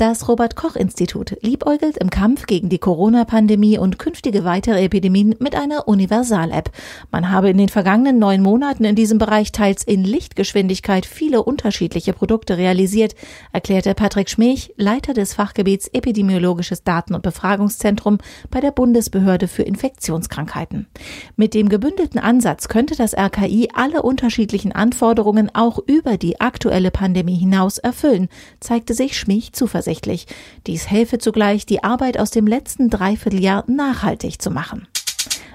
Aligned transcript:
Das 0.00 0.28
Robert 0.28 0.56
Koch 0.56 0.76
Institut 0.76 1.36
liebäugelt 1.42 1.98
im 1.98 2.08
Kampf 2.08 2.46
gegen 2.46 2.70
die 2.70 2.78
Corona-Pandemie 2.78 3.76
und 3.76 3.98
künftige 3.98 4.46
weitere 4.46 4.82
Epidemien 4.82 5.34
mit 5.40 5.54
einer 5.54 5.88
Universal-App. 5.88 6.70
Man 7.10 7.30
habe 7.30 7.50
in 7.50 7.58
den 7.58 7.68
vergangenen 7.68 8.18
neun 8.18 8.40
Monaten 8.40 8.84
in 8.84 8.96
diesem 8.96 9.18
Bereich 9.18 9.52
teils 9.52 9.84
in 9.84 10.02
Lichtgeschwindigkeit 10.04 11.04
viele 11.04 11.42
unterschiedliche 11.42 12.14
Produkte 12.14 12.56
realisiert, 12.56 13.14
erklärte 13.52 13.92
Patrick 13.94 14.30
Schmech, 14.30 14.72
Leiter 14.78 15.12
des 15.12 15.34
Fachgebiets 15.34 15.88
Epidemiologisches 15.88 16.82
Daten- 16.82 17.14
und 17.14 17.22
Befragungszentrum 17.22 18.20
bei 18.50 18.60
der 18.60 18.70
Bundesbehörde 18.70 19.48
für 19.48 19.64
Infektionskrankheiten. 19.64 20.86
Mit 21.36 21.52
dem 21.52 21.68
gebündelten 21.68 22.20
Ansatz 22.20 22.68
könnte 22.68 22.96
das 22.96 23.14
RKI 23.14 23.68
alle 23.74 24.00
unterschiedlichen 24.00 24.72
Anforderungen 24.72 25.50
auch 25.54 25.78
über 25.78 26.16
die 26.16 26.40
aktuelle 26.40 26.90
Pandemie 26.90 27.36
hinaus 27.36 27.76
erfüllen, 27.76 28.30
zeigte 28.60 28.94
sich 28.94 29.18
Schmech 29.18 29.52
zuversichtlich 29.52 29.89
zuversichtlich. 29.90 30.26
Dies 30.66 30.90
helfe 30.90 31.18
zugleich, 31.18 31.66
die 31.66 31.82
Arbeit 31.82 32.18
aus 32.18 32.30
dem 32.30 32.46
letzten 32.46 32.90
Dreivierteljahr 32.90 33.64
nachhaltig 33.66 34.40
zu 34.40 34.50
machen. 34.50 34.86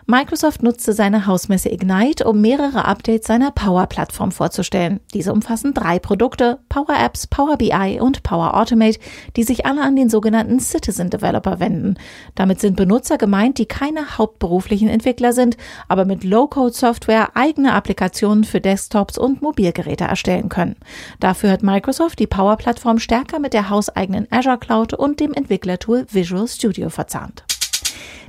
Microsoft 0.08 0.62
nutzte 0.62 0.94
seine 0.94 1.26
Hausmesse 1.26 1.72
Ignite, 1.72 2.26
um 2.26 2.40
mehrere 2.40 2.86
Updates 2.86 3.26
seiner 3.26 3.50
Power-Plattform 3.50 4.32
vorzustellen. 4.32 5.00
Diese 5.16 5.34
umfassen 5.34 5.73
drei 5.73 5.98
Produkte, 5.98 6.59
Power 6.70 6.96
Apps, 6.96 7.26
Power 7.26 7.58
BI 7.58 8.00
und 8.00 8.22
Power 8.22 8.55
Automate, 8.55 8.99
die 9.36 9.41
sich 9.41 9.66
alle 9.66 9.82
an 9.82 9.96
den 9.96 10.12
sogenannten 10.12 10.60
Citizen 10.60 11.10
Developer 11.10 11.60
wenden. 11.60 11.96
Damit 12.36 12.60
sind 12.60 12.76
Benutzer 12.76 13.18
gemeint, 13.18 13.58
die 13.58 13.66
keine 13.66 14.20
hauptberuflichen 14.20 14.90
Entwickler 14.90 15.34
sind, 15.34 15.58
aber 15.88 16.05
mit 16.05 16.24
Low-Code-Software 16.24 17.30
eigene 17.34 17.74
Applikationen 17.74 18.44
für 18.44 18.62
Desktops 18.62 19.18
und 19.18 19.41
Mobilgeräte 19.41 20.04
erstellen 20.04 20.49
können. 20.49 20.76
Dafür 21.20 21.49
hat 21.49 21.63
Microsoft 21.63 22.20
die 22.20 22.27
Power-Plattform 22.27 22.99
stärker 22.99 23.40
mit 23.40 23.54
der 23.54 23.71
hauseigenen 23.71 24.27
Azure 24.30 24.60
Cloud 24.60 24.93
und 24.93 25.20
dem 25.20 25.34
Entwicklertool 25.34 26.05
Visual 26.12 26.48
Studio 26.48 26.91
verzahnt. 26.91 27.43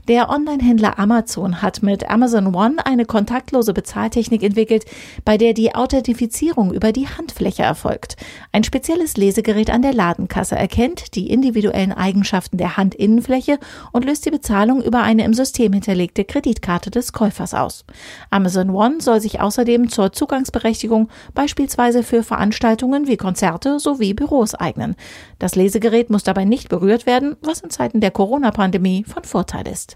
Der 0.08 0.30
Online-Händler 0.30 1.00
Amazon 1.00 1.62
hat 1.62 1.82
mit 1.82 2.08
Amazon 2.08 2.54
One 2.54 2.76
eine 2.86 3.06
kontaktlose 3.06 3.74
Bezahltechnik 3.74 4.44
entwickelt, 4.44 4.84
bei 5.24 5.36
der 5.36 5.52
die 5.52 5.74
Authentifizierung 5.74 6.72
über 6.72 6.92
die 6.92 7.08
Handfläche 7.08 7.64
erfolgt. 7.64 8.14
Ein 8.52 8.62
spezielles 8.62 9.16
Lesegerät 9.16 9.68
an 9.68 9.82
der 9.82 9.92
Ladenkasse 9.92 10.54
erkennt 10.54 11.16
die 11.16 11.28
individuellen 11.28 11.90
Eigenschaften 11.90 12.56
der 12.56 12.76
Handinnenfläche 12.76 13.58
und 13.90 14.04
löst 14.04 14.24
die 14.26 14.30
Bezahlung 14.30 14.80
über 14.80 15.02
eine 15.02 15.24
im 15.24 15.34
System 15.34 15.72
hinterlegte 15.72 16.24
Kreditkarte 16.24 16.92
des 16.92 17.12
Käufers 17.12 17.52
aus. 17.52 17.84
Amazon 18.30 18.70
One 18.70 19.00
soll 19.00 19.20
sich 19.20 19.40
außerdem 19.40 19.88
zur 19.88 20.12
Zugangsberechtigung 20.12 21.08
beispielsweise 21.34 22.04
für 22.04 22.22
Veranstaltungen 22.22 23.08
wie 23.08 23.16
Konzerte 23.16 23.80
sowie 23.80 24.14
Büros 24.14 24.54
eignen. 24.54 24.94
Das 25.40 25.56
Lesegerät 25.56 26.10
muss 26.10 26.22
dabei 26.22 26.44
nicht 26.44 26.68
berührt 26.68 27.06
werden, 27.06 27.34
was 27.42 27.60
in 27.60 27.70
Zeiten 27.70 28.00
der 28.00 28.12
Corona-Pandemie 28.12 29.02
von 29.02 29.24
Vorteil 29.24 29.66
ist. 29.66 29.95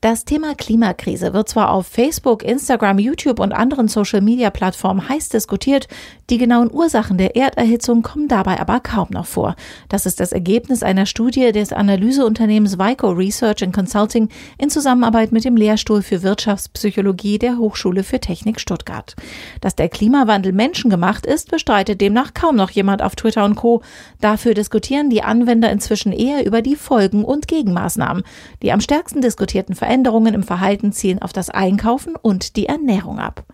Das 0.00 0.24
Thema 0.24 0.54
Klimakrise 0.54 1.32
wird 1.32 1.48
zwar 1.48 1.72
auf 1.72 1.86
Facebook, 1.86 2.42
Instagram, 2.42 2.98
YouTube 2.98 3.40
und 3.40 3.52
anderen 3.52 3.88
Social-Media-Plattformen 3.88 5.08
heiß 5.08 5.28
diskutiert, 5.30 5.88
die 6.30 6.38
genauen 6.38 6.70
Ursachen 6.70 7.18
der 7.18 7.36
Erderhitzung 7.36 8.02
kommen 8.02 8.28
dabei 8.28 8.60
aber 8.60 8.80
kaum 8.80 9.08
noch 9.10 9.26
vor. 9.26 9.56
Das 9.88 10.06
ist 10.06 10.20
das 10.20 10.32
Ergebnis 10.32 10.82
einer 10.82 11.06
Studie 11.06 11.52
des 11.52 11.72
Analyseunternehmens 11.72 12.78
Vico 12.78 13.08
Research 13.10 13.62
and 13.62 13.74
Consulting 13.74 14.28
in 14.58 14.70
Zusammenarbeit 14.70 15.32
mit 15.32 15.44
dem 15.44 15.56
Lehrstuhl 15.56 16.02
für 16.02 16.22
Wirtschaftspsychologie 16.22 17.38
der 17.38 17.56
Hochschule 17.58 18.04
für 18.04 18.20
Technik 18.20 18.60
Stuttgart. 18.60 19.16
Dass 19.60 19.74
der 19.74 19.88
Klimawandel 19.88 20.52
menschengemacht 20.52 21.24
ist, 21.24 21.50
bestreitet 21.50 22.00
demnach 22.00 22.34
kaum 22.34 22.56
noch 22.56 22.70
jemand 22.70 23.02
auf 23.02 23.16
Twitter 23.16 23.44
und 23.44 23.54
Co. 23.54 23.82
Dafür 24.20 24.54
diskutieren 24.54 25.10
die 25.10 25.22
Anwender 25.22 25.70
inzwischen 25.70 26.12
eher 26.12 26.44
über 26.44 26.62
die 26.62 26.76
Folgen 26.76 27.24
und 27.24 27.48
Gegenmaßnahmen. 27.48 28.22
Die 28.62 28.72
am 28.72 28.80
stärksten 28.80 29.22
diskutierten 29.22 29.74
Veränderungen 29.78 30.34
im 30.34 30.42
Verhalten 30.42 30.92
zielen 30.92 31.22
auf 31.22 31.32
das 31.32 31.48
Einkaufen 31.50 32.14
und 32.16 32.56
die 32.56 32.66
Ernährung 32.66 33.18
ab. 33.18 33.44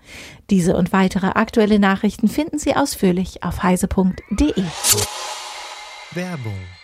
Diese 0.50 0.76
und 0.76 0.92
weitere 0.92 1.28
aktuelle 1.28 1.78
Nachrichten 1.78 2.28
finden 2.28 2.58
Sie 2.58 2.74
ausführlich 2.74 3.42
auf 3.42 3.62
heise.de. 3.62 4.64
Werbung 6.14 6.83